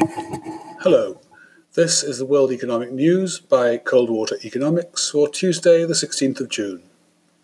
Hello, 0.00 1.20
this 1.74 2.04
is 2.04 2.18
the 2.18 2.24
World 2.24 2.52
Economic 2.52 2.92
News 2.92 3.40
by 3.40 3.78
Coldwater 3.78 4.36
Economics 4.44 5.10
for 5.10 5.28
Tuesday, 5.28 5.84
the 5.84 5.94
16th 5.94 6.38
of 6.40 6.48
June. 6.48 6.84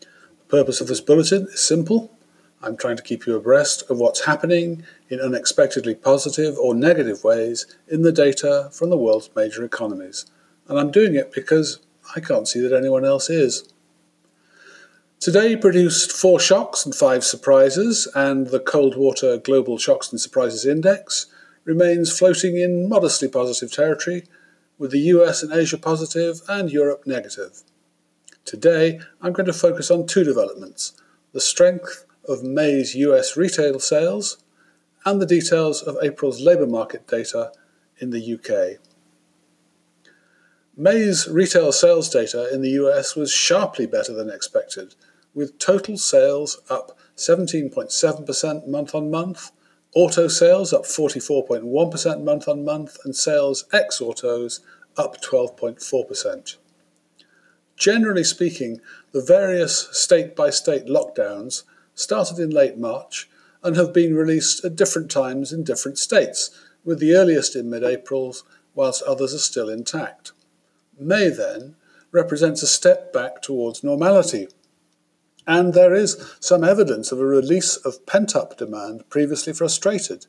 The 0.00 0.06
purpose 0.46 0.80
of 0.80 0.86
this 0.86 1.00
bulletin 1.00 1.48
is 1.52 1.60
simple. 1.60 2.16
I'm 2.62 2.76
trying 2.76 2.96
to 2.96 3.02
keep 3.02 3.26
you 3.26 3.34
abreast 3.34 3.90
of 3.90 3.98
what's 3.98 4.26
happening 4.26 4.84
in 5.08 5.18
unexpectedly 5.18 5.96
positive 5.96 6.56
or 6.56 6.76
negative 6.76 7.24
ways 7.24 7.66
in 7.88 8.02
the 8.02 8.12
data 8.12 8.68
from 8.72 8.88
the 8.88 8.98
world's 8.98 9.30
major 9.34 9.64
economies. 9.64 10.26
And 10.68 10.78
I'm 10.78 10.92
doing 10.92 11.16
it 11.16 11.32
because 11.32 11.80
I 12.14 12.20
can't 12.20 12.46
see 12.46 12.60
that 12.60 12.72
anyone 12.76 13.04
else 13.04 13.28
is. 13.28 13.68
Today 15.18 15.56
produced 15.56 16.12
four 16.12 16.38
shocks 16.38 16.86
and 16.86 16.94
five 16.94 17.24
surprises, 17.24 18.06
and 18.14 18.48
the 18.48 18.60
Coldwater 18.60 19.38
Global 19.38 19.76
Shocks 19.76 20.12
and 20.12 20.20
Surprises 20.20 20.64
Index 20.64 21.26
remains 21.64 22.16
floating 22.16 22.56
in 22.56 22.88
modestly 22.88 23.28
positive 23.28 23.72
territory, 23.72 24.24
with 24.78 24.90
the 24.90 25.00
US 25.00 25.42
and 25.42 25.52
Asia 25.52 25.78
positive 25.78 26.40
and 26.48 26.70
Europe 26.70 27.06
negative. 27.06 27.62
Today, 28.44 29.00
I'm 29.22 29.32
going 29.32 29.46
to 29.46 29.52
focus 29.52 29.90
on 29.90 30.06
two 30.06 30.24
developments 30.24 30.92
the 31.32 31.40
strength 31.40 32.04
of 32.28 32.42
May's 32.44 32.94
US 32.94 33.36
retail 33.36 33.80
sales 33.80 34.38
and 35.04 35.20
the 35.20 35.26
details 35.26 35.82
of 35.82 35.96
April's 36.02 36.40
labour 36.40 36.66
market 36.66 37.06
data 37.06 37.52
in 37.98 38.10
the 38.10 38.34
UK. 38.34 38.80
May's 40.76 41.28
retail 41.28 41.72
sales 41.72 42.08
data 42.08 42.52
in 42.52 42.62
the 42.62 42.70
US 42.70 43.14
was 43.14 43.32
sharply 43.32 43.86
better 43.86 44.12
than 44.12 44.30
expected, 44.30 44.94
with 45.34 45.58
total 45.58 45.96
sales 45.96 46.60
up 46.70 46.98
17.7% 47.16 48.68
month 48.68 48.94
on 48.94 49.10
month 49.10 49.50
Auto 49.94 50.26
sales 50.26 50.72
up 50.72 50.82
44.1% 50.82 52.24
month 52.24 52.48
on 52.48 52.64
month, 52.64 52.98
and 53.04 53.14
sales 53.14 53.64
ex 53.72 54.00
autos 54.00 54.60
up 54.96 55.22
12.4%. 55.22 56.56
Generally 57.76 58.24
speaking, 58.24 58.80
the 59.12 59.22
various 59.22 59.88
state 59.92 60.34
by 60.34 60.50
state 60.50 60.86
lockdowns 60.86 61.62
started 61.94 62.40
in 62.40 62.50
late 62.50 62.76
March 62.76 63.28
and 63.62 63.76
have 63.76 63.92
been 63.92 64.14
released 64.14 64.64
at 64.64 64.74
different 64.74 65.12
times 65.12 65.52
in 65.52 65.62
different 65.62 65.98
states, 65.98 66.50
with 66.84 66.98
the 66.98 67.14
earliest 67.14 67.54
in 67.54 67.70
mid 67.70 67.84
April, 67.84 68.34
whilst 68.74 69.02
others 69.04 69.32
are 69.32 69.38
still 69.38 69.68
intact. 69.68 70.32
May, 70.98 71.28
then, 71.28 71.76
represents 72.10 72.62
a 72.62 72.66
step 72.66 73.12
back 73.12 73.42
towards 73.42 73.84
normality 73.84 74.48
and 75.46 75.74
there 75.74 75.94
is 75.94 76.36
some 76.40 76.64
evidence 76.64 77.12
of 77.12 77.20
a 77.20 77.26
release 77.26 77.76
of 77.76 78.06
pent 78.06 78.34
up 78.34 78.56
demand 78.56 79.08
previously 79.10 79.52
frustrated. 79.52 80.26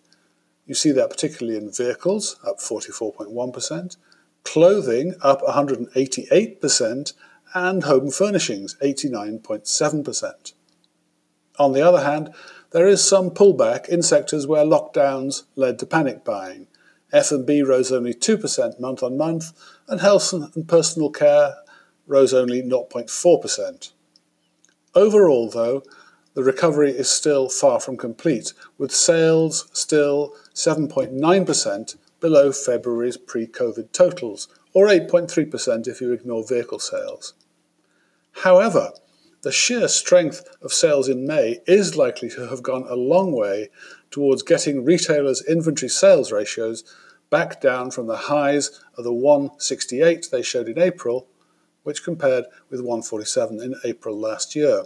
You 0.66 0.76
see 0.76 0.92
that 0.92 1.10
particularly 1.10 1.58
in 1.58 1.72
vehicles, 1.72 2.38
up 2.46 2.58
44.1%, 2.58 3.98
clothing, 4.44 5.16
up 5.22 5.42
188%, 5.42 7.14
and 7.54 7.84
home 7.84 8.12
furnishings, 8.12 8.76
89.7%. 8.84 10.54
On 11.58 11.72
the 11.72 11.82
other 11.82 12.04
hand, 12.04 12.34
there 12.72 12.88
is 12.88 13.02
some 13.02 13.30
pullback 13.32 13.88
in 13.88 14.02
sectors 14.02 14.46
where 14.46 14.66
lockdowns 14.66 15.44
led 15.56 15.80
to 15.80 15.86
panic 15.86 16.26
buying. 16.26 16.68
F&B 17.14 17.62
rose 17.62 17.92
only 17.92 18.14
2% 18.14 18.80
month 18.80 19.02
on 19.02 19.16
month, 19.16 19.54
and 19.88 20.02
health 20.02 20.34
and 20.34 20.68
personal 20.68 21.10
care 21.10 21.56
rose 22.08 22.34
only 22.34 22.62
0.4%. 22.62 23.92
Overall, 24.96 25.50
though, 25.50 25.84
the 26.36 26.44
recovery 26.44 26.92
is 26.92 27.10
still 27.10 27.50
far 27.50 27.80
from 27.82 27.98
complete, 27.98 28.54
with 28.78 28.94
sales 28.94 29.70
still 29.74 30.34
7.9% 30.54 31.96
below 32.22 32.52
February's 32.52 33.18
pre 33.18 33.46
COVID 33.46 33.92
totals, 33.92 34.48
or 34.74 34.88
8.3% 34.88 35.88
if 35.88 36.00
you 36.00 36.14
ignore 36.14 36.48
vehicle 36.48 36.80
sales. 36.80 37.34
However, 38.44 38.92
the 39.42 39.52
sheer 39.52 39.88
strength 39.88 40.44
of 40.62 40.74
sales 40.74 41.08
in 41.08 41.28
May 41.28 41.60
is 41.68 41.96
likely 41.96 42.30
to 42.32 42.48
have 42.48 42.64
gone 42.64 42.86
a 42.88 42.96
long 42.96 43.32
way 43.32 43.70
towards 44.12 44.44
getting 44.44 44.84
retailers' 44.84 45.44
inventory 45.46 45.90
sales 45.90 46.32
ratios 46.32 46.84
back 47.30 47.62
down 47.62 47.92
from 47.92 48.08
the 48.08 48.16
highs 48.16 48.82
of 48.98 49.04
the 49.04 49.14
168 49.14 50.30
they 50.32 50.42
showed 50.42 50.68
in 50.68 50.80
April 50.80 51.28
which 51.86 52.04
compared 52.04 52.46
with 52.70 52.82
147 52.82 53.62
in 53.62 53.76
April 53.86 54.20
last 54.20 54.56
year. 54.56 54.84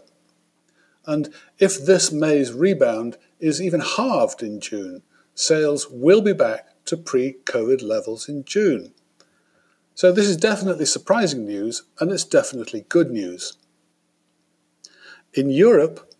And 1.05 1.33
if 1.57 1.83
this 1.83 2.11
May's 2.11 2.53
rebound 2.53 3.17
is 3.39 3.61
even 3.61 3.79
halved 3.79 4.43
in 4.43 4.59
June, 4.59 5.01
sales 5.33 5.87
will 5.89 6.21
be 6.21 6.33
back 6.33 6.67
to 6.85 6.97
pre 6.97 7.37
COVID 7.45 7.81
levels 7.81 8.27
in 8.27 8.43
June. 8.43 8.93
So 9.95 10.11
this 10.11 10.27
is 10.27 10.37
definitely 10.37 10.85
surprising 10.85 11.45
news, 11.45 11.83
and 11.99 12.11
it's 12.11 12.25
definitely 12.25 12.85
good 12.89 13.11
news. 13.11 13.57
In 15.33 15.49
Europe, 15.49 16.13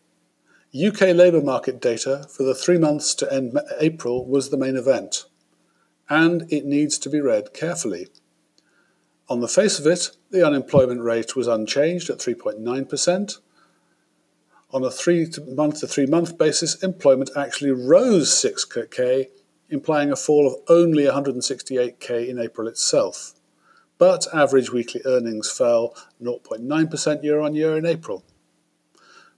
UK 0.73 1.01
labour 1.15 1.41
market 1.41 1.81
data 1.81 2.27
for 2.29 2.43
the 2.43 2.55
three 2.55 2.77
months 2.77 3.13
to 3.15 3.33
end 3.33 3.59
April 3.79 4.25
was 4.25 4.49
the 4.49 4.57
main 4.57 4.75
event, 4.75 5.25
and 6.09 6.51
it 6.51 6.65
needs 6.65 6.97
to 6.99 7.09
be 7.09 7.19
read 7.19 7.53
carefully. 7.53 8.07
On 9.29 9.41
the 9.41 9.47
face 9.47 9.77
of 9.77 9.85
it, 9.85 10.09
the 10.31 10.45
unemployment 10.45 11.01
rate 11.01 11.35
was 11.35 11.45
unchanged 11.45 12.09
at 12.09 12.17
3.9%. 12.17 13.37
On 14.71 14.83
a 14.83 14.89
three 14.89 15.27
month 15.47 15.79
to 15.79 15.87
three 15.87 16.07
month 16.07 16.37
basis, 16.37 16.81
employment 16.83 17.29
actually 17.35 17.71
rose 17.71 18.29
6k, 18.31 19.27
implying 19.69 20.11
a 20.11 20.15
fall 20.15 20.47
of 20.47 20.55
only 20.67 21.03
168k 21.03 22.27
in 22.27 22.39
April 22.39 22.67
itself. 22.67 23.33
But 23.99 24.27
average 24.33 24.71
weekly 24.71 25.01
earnings 25.05 25.51
fell 25.51 25.95
0.9% 26.21 27.23
year 27.23 27.39
on 27.39 27.53
year 27.53 27.77
in 27.77 27.85
April. 27.85 28.23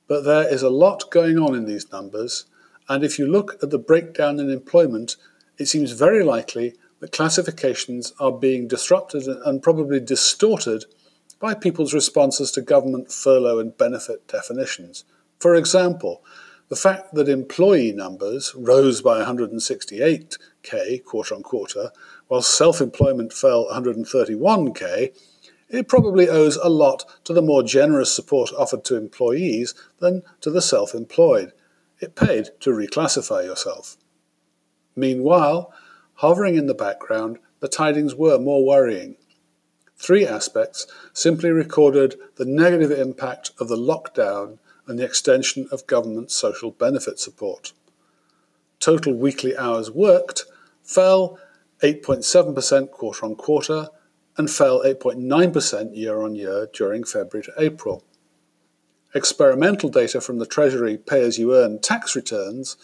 But 0.08 0.24
there 0.24 0.48
is 0.48 0.64
a 0.64 0.70
lot 0.70 1.12
going 1.12 1.38
on 1.38 1.54
in 1.54 1.66
these 1.66 1.92
numbers, 1.92 2.46
and 2.88 3.04
if 3.04 3.20
you 3.20 3.28
look 3.28 3.62
at 3.62 3.72
the 3.72 3.78
breakdown 3.78 4.40
in 4.40 4.50
employment, 4.50 5.18
it 5.58 5.68
seems 5.68 5.92
very 5.92 6.24
likely 6.24 6.76
the 7.02 7.08
classifications 7.08 8.14
are 8.20 8.32
being 8.32 8.68
disrupted 8.68 9.24
and 9.28 9.62
probably 9.64 10.00
distorted 10.00 10.86
by 11.40 11.56
people's 11.56 11.96
responses 11.96 12.52
to 12.52 12.62
government 12.62 13.12
furlough 13.12 13.60
and 13.60 13.76
benefit 13.76 14.28
definitions. 14.28 15.04
For 15.40 15.56
example, 15.56 16.24
the 16.70 16.76
fact 16.76 17.16
that 17.16 17.28
employee 17.28 17.92
numbers 17.92 18.54
rose 18.56 19.02
by 19.02 19.20
168k 19.20 21.04
quarter 21.04 21.36
on 21.36 21.42
quarter, 21.42 21.92
while 22.28 22.44
self 22.44 22.80
employment 22.80 23.34
fell 23.34 23.68
131k, 23.72 25.20
it 25.70 25.88
probably 25.88 26.30
owes 26.30 26.56
a 26.58 26.70
lot 26.70 27.04
to 27.24 27.34
the 27.34 27.42
more 27.42 27.64
generous 27.64 28.14
support 28.14 28.52
offered 28.58 28.86
to 28.86 28.96
employees 28.96 29.74
than 29.98 30.22
to 30.42 30.52
the 30.52 30.62
self 30.62 30.94
employed. 30.94 31.52
It 32.00 32.16
paid 32.16 32.50
to 32.60 32.70
reclassify 32.70 33.44
yourself. 33.44 33.98
Meanwhile, 34.96 35.74
Hovering 36.22 36.56
in 36.56 36.68
the 36.68 36.76
background, 36.76 37.40
the 37.62 37.68
tidings 37.68 38.14
were 38.14 38.38
more 38.38 38.64
worrying. 38.64 39.16
Three 39.98 40.24
aspects 40.24 40.86
simply 41.14 41.50
recorded 41.50 42.16
the 42.36 42.46
negative 42.46 42.92
impact 42.92 43.50
of 43.60 43.70
the 43.70 43.76
lockdown 43.76 44.60
and 44.86 45.00
the 45.00 45.04
extension 45.04 45.68
of 45.72 45.88
government 45.88 46.30
social 46.30 46.70
benefit 46.70 47.18
support. 47.18 47.74
Total 48.80 49.12
weekly 49.12 49.58
hours 49.58 49.90
worked 49.90 50.46
fell 50.84 51.40
8.7% 51.82 52.92
quarter 52.92 53.26
on 53.26 53.34
quarter 53.34 53.88
and 54.38 54.48
fell 54.48 54.84
8.9% 54.84 55.98
year 55.98 56.22
on 56.22 56.36
year 56.36 56.70
during 56.72 57.04
February 57.04 57.46
to 57.46 57.54
April. 57.58 58.04
Experimental 59.16 59.90
data 59.90 60.22
from 60.22 60.38
the 60.38 60.46
Treasury 60.46 60.98
pay 60.98 61.24
as 61.24 61.40
you 61.40 61.56
earn 61.56 61.80
tax 61.80 62.16
returns 62.16 62.78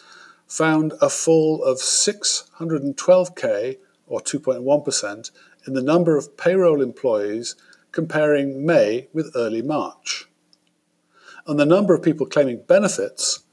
found 0.48 0.94
a 1.02 1.10
fall 1.10 1.64
of 1.64 1.78
612k, 1.78 3.78
or 4.08 4.22
2.1%, 4.22 5.32
in 5.66 5.74
the 5.74 5.82
number 5.82 6.18
of 6.18 6.38
payroll 6.38 6.82
employees 6.82 7.56
comparing 7.92 8.66
May 8.66 9.08
with 9.14 9.32
early 9.36 9.62
March. 9.62 10.30
And 11.46 11.60
the 11.60 11.66
number 11.66 11.94
of 11.94 12.04
people 12.04 12.26
claiming 12.26 12.64
benefits 12.68 13.44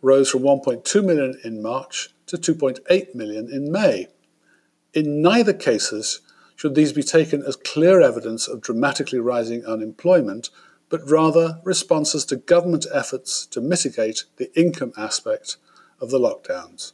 rose 0.00 0.30
from 0.30 0.42
1.2 0.42 1.04
million 1.04 1.38
in 1.44 1.62
March 1.62 2.10
to 2.26 2.36
2.8 2.36 3.14
million 3.14 3.52
in 3.52 3.70
May. 3.70 4.08
In 4.94 5.22
neither 5.22 5.52
cases 5.52 6.20
should 6.56 6.74
these 6.74 6.92
be 6.92 7.02
taken 7.02 7.42
as 7.42 7.56
clear 7.56 8.00
evidence 8.00 8.48
of 8.48 8.60
dramatically 8.60 9.18
rising 9.18 9.64
unemployment, 9.64 10.50
but 10.88 11.10
rather 11.10 11.60
responses 11.64 12.24
to 12.26 12.36
government 12.36 12.86
efforts 12.92 13.46
to 13.46 13.60
mitigate 13.60 14.24
the 14.36 14.52
income 14.58 14.92
aspect 14.96 15.56
of 16.02 16.10
the 16.10 16.18
lockdowns. 16.18 16.92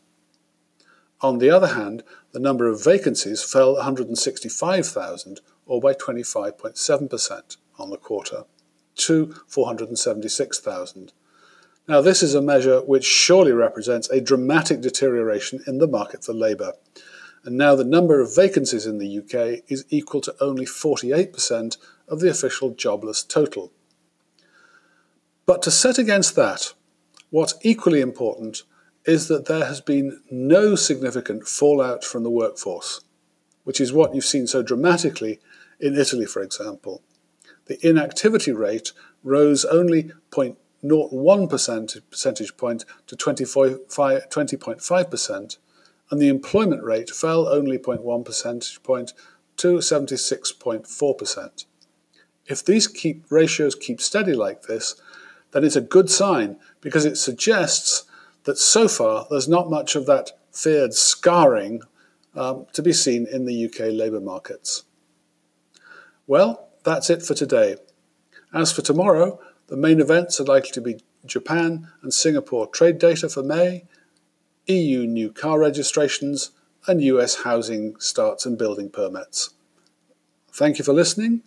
On 1.21 1.39
the 1.39 1.51
other 1.51 1.69
hand, 1.69 2.05
the 2.31 2.39
number 2.39 2.69
of 2.69 2.85
vacancies 2.85 3.43
fell 3.43 3.75
165,000, 3.75 5.41
or 5.67 5.81
by 5.81 5.95
25.7% 5.95 7.57
on 7.79 7.91
the 7.91 7.97
quarter, 7.97 8.45
to 8.95 9.35
476,000. 9.49 11.13
Now, 11.89 12.01
this 12.03 12.23
is 12.23 12.35
a 12.35 12.43
measure 12.43 12.81
which 12.81 13.05
surely 13.05 13.53
represents 13.53 14.11
a 14.11 14.21
dramatic 14.21 14.83
deterioration 14.83 15.65
in 15.67 15.79
the 15.79 15.89
market 15.89 16.23
for 16.23 16.35
labour. 16.35 16.75
and 17.45 17.57
now 17.57 17.75
the 17.75 17.85
number 17.85 18.21
of 18.21 18.35
vacancies 18.35 18.85
in 18.85 18.99
the 18.99 19.19
UK 19.19 19.63
is 19.69 19.85
equal 19.89 20.21
to 20.21 20.35
only 20.41 20.67
48% 20.67 21.79
of 22.09 22.21
the 22.21 22.29
official 22.29 22.71
jobless 22.71 23.23
total. 23.23 23.73
But 25.47 25.63
to 25.63 25.71
set 25.71 25.99
against 25.99 26.37
that, 26.37 26.75
what's 27.31 27.55
equally 27.63 28.01
important 28.01 28.65
is 29.09 29.27
that 29.29 29.47
there 29.47 29.65
has 29.65 29.81
been 29.81 30.21
no 30.31 30.75
significant 30.75 31.49
fallout 31.49 32.05
from 32.05 32.25
the 32.25 32.31
workforce, 32.31 33.01
which 33.65 33.81
is 33.81 33.91
what 33.91 34.15
you've 34.15 34.23
seen 34.23 34.47
so 34.47 34.63
dramatically 34.63 35.41
in 35.81 35.97
Italy, 35.97 36.27
for 36.27 36.43
example. 36.43 37.01
The 37.69 37.79
inactivity 37.81 38.53
rate 38.53 38.93
rose 39.25 39.65
only 39.65 40.13
0.01 40.31 41.49
percentage 42.11 42.57
point 42.59 42.85
to 43.07 43.17
20.5%, 43.17 45.57
and 46.11 46.21
the 46.21 46.29
employment 46.29 46.83
rate 46.83 47.09
fell 47.09 47.49
only 47.49 47.79
0.1 47.79 48.25
percentage 48.27 48.83
point 48.83 49.15
to 49.57 49.79
76.4%. 49.79 51.65
If 52.45 52.63
these 52.63 52.87
keep, 52.87 53.25
ratios 53.31 53.75
keep 53.75 54.03
steady 54.03 54.35
like 54.35 54.65
this, 54.65 55.01
then 55.53 55.65
it's 55.65 55.77
a 55.77 55.81
good 55.81 56.11
sign 56.11 56.59
because 56.83 57.07
it 57.07 57.17
suggests 57.17 58.05
that 58.45 58.59
so 58.59 58.89
far 58.89 59.27
there's 59.31 59.49
not 59.49 59.71
much 59.71 59.95
of 59.97 60.07
that 60.07 60.33
feared 60.53 60.95
scarring 60.95 61.83
um, 62.35 62.67
to 62.73 62.83
be 62.83 62.93
seen 62.93 63.27
in 63.27 63.45
the 63.45 63.67
UK 63.67 63.93
labour 63.93 64.21
markets. 64.21 64.85
Well, 66.27 66.69
that's 66.85 67.11
it 67.11 67.23
for 67.23 67.35
today. 67.35 67.77
As 68.53 68.73
for 68.73 68.83
tomorrow, 68.83 69.41
the 69.67 69.77
main 69.77 70.01
events 70.01 70.41
are 70.41 70.45
likely 70.45 70.71
to 70.71 70.81
be 70.81 71.01
Japan 71.27 71.89
and 72.03 72.13
Singapore 72.13 72.67
trade 72.67 72.99
data 72.99 73.29
for 73.29 73.43
May, 73.43 73.85
EU 74.67 75.07
new 75.07 75.33
car 75.33 75.59
registrations, 75.59 76.51
and 76.87 77.03
US 77.03 77.43
housing 77.43 77.99
starts 77.99 78.47
and 78.47 78.57
building 78.57 78.91
permits. 78.91 79.51
Thank 80.53 80.79
you 80.79 80.85
for 80.85 80.93
listening, 80.93 81.43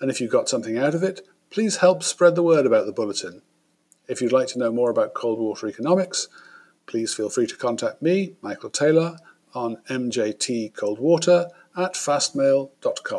and 0.00 0.10
if 0.10 0.20
you 0.20 0.28
got 0.28 0.48
something 0.48 0.78
out 0.78 0.94
of 0.94 1.02
it, 1.02 1.20
please 1.50 1.78
help 1.78 2.02
spread 2.02 2.34
the 2.34 2.42
word 2.42 2.66
about 2.66 2.86
the 2.86 2.92
bulletin. 2.92 3.42
If 4.10 4.20
you'd 4.20 4.32
like 4.32 4.48
to 4.48 4.58
know 4.58 4.72
more 4.72 4.90
about 4.90 5.14
Coldwater 5.14 5.68
Economics, 5.68 6.26
please 6.86 7.14
feel 7.14 7.30
free 7.30 7.46
to 7.46 7.56
contact 7.56 8.02
me, 8.02 8.34
Michael 8.42 8.68
Taylor, 8.68 9.18
on 9.54 9.76
mjtcoldwater 9.88 11.48
at 11.76 11.94
fastmail.com. 11.94 13.04